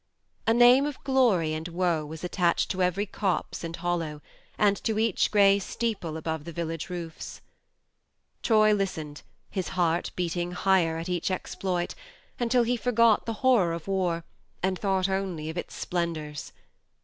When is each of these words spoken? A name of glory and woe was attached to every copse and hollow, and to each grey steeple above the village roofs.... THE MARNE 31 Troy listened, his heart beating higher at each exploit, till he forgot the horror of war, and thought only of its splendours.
A 0.47 0.53
name 0.55 0.87
of 0.87 0.97
glory 1.03 1.53
and 1.53 1.67
woe 1.67 2.03
was 2.03 2.23
attached 2.23 2.71
to 2.71 2.81
every 2.81 3.05
copse 3.05 3.63
and 3.63 3.75
hollow, 3.75 4.19
and 4.57 4.75
to 4.83 4.97
each 4.97 5.29
grey 5.29 5.59
steeple 5.59 6.17
above 6.17 6.43
the 6.43 6.51
village 6.51 6.89
roofs.... 6.89 7.39
THE 8.41 8.51
MARNE 8.53 8.61
31 8.61 8.65
Troy 8.65 8.73
listened, 8.79 9.21
his 9.51 9.67
heart 9.77 10.09
beating 10.15 10.53
higher 10.53 10.97
at 10.97 11.07
each 11.07 11.29
exploit, 11.29 11.93
till 12.49 12.63
he 12.63 12.77
forgot 12.77 13.27
the 13.27 13.33
horror 13.45 13.73
of 13.73 13.87
war, 13.87 14.23
and 14.63 14.79
thought 14.79 15.07
only 15.07 15.51
of 15.51 15.57
its 15.59 15.75
splendours. 15.75 16.51